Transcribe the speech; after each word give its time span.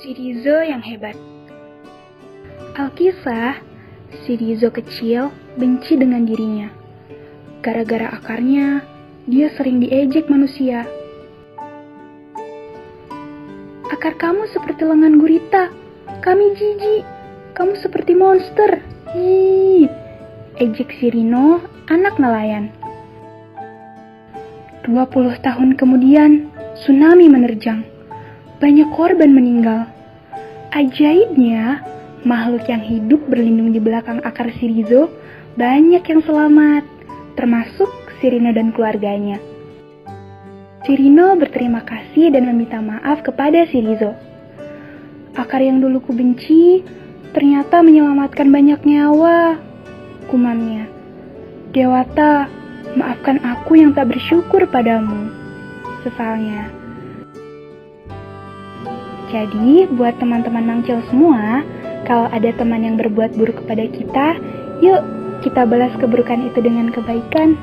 Si 0.00 0.16
Rizo 0.16 0.64
yang 0.64 0.80
hebat. 0.80 1.12
Alkisah, 2.72 3.60
si 4.24 4.32
Rizo 4.32 4.72
kecil 4.72 5.28
benci 5.60 5.92
dengan 5.92 6.24
dirinya. 6.24 6.72
Gara-gara 7.60 8.08
akarnya, 8.08 8.80
dia 9.28 9.52
sering 9.60 9.84
diejek 9.84 10.32
manusia. 10.32 10.88
Akar 13.92 14.16
kamu 14.16 14.48
seperti 14.48 14.88
lengan 14.88 15.20
gurita. 15.20 15.68
Kami 16.24 16.48
jijik. 16.56 17.04
Kamu 17.52 17.76
seperti 17.84 18.16
monster. 18.16 18.80
Ih, 19.12 19.84
ejek 20.56 20.96
si 20.96 21.12
Rino, 21.12 21.60
anak 21.92 22.16
nelayan. 22.16 22.72
20 24.88 25.44
tahun 25.44 25.76
kemudian, 25.76 26.48
tsunami 26.80 27.28
menerjang. 27.28 27.99
Banyak 28.60 28.92
korban 28.92 29.32
meninggal. 29.32 29.88
Ajaibnya, 30.68 31.80
makhluk 32.28 32.68
yang 32.68 32.84
hidup 32.84 33.24
berlindung 33.24 33.72
di 33.72 33.80
belakang 33.80 34.20
akar 34.20 34.52
Sirizo 34.60 35.08
banyak 35.56 36.04
yang 36.04 36.20
selamat, 36.20 36.84
termasuk 37.40 37.88
Sirino 38.20 38.52
dan 38.52 38.76
keluarganya. 38.76 39.40
Sirino 40.84 41.40
berterima 41.40 41.80
kasih 41.88 42.36
dan 42.36 42.52
meminta 42.52 42.84
maaf 42.84 43.24
kepada 43.24 43.64
Sirizo. 43.72 44.12
Akar 45.40 45.64
yang 45.64 45.80
dulu 45.80 46.04
ku 46.04 46.12
benci 46.12 46.84
ternyata 47.32 47.80
menyelamatkan 47.80 48.52
banyak 48.52 48.84
nyawa. 48.84 49.56
Kumannya, 50.28 50.84
Dewata, 51.72 52.44
maafkan 52.92 53.40
aku 53.40 53.80
yang 53.80 53.96
tak 53.96 54.12
bersyukur 54.12 54.68
padamu. 54.68 55.32
Sesalnya. 56.04 56.89
Jadi, 59.30 59.86
buat 59.94 60.18
teman-teman 60.18 60.66
mangcil 60.66 60.98
semua, 61.06 61.62
kalau 62.04 62.26
ada 62.34 62.50
teman 62.58 62.82
yang 62.82 62.98
berbuat 62.98 63.38
buruk 63.38 63.62
kepada 63.62 63.86
kita, 63.86 64.26
yuk 64.82 65.00
kita 65.46 65.64
balas 65.64 65.94
keburukan 66.02 66.50
itu 66.50 66.58
dengan 66.60 66.90
kebaikan. 66.90 67.54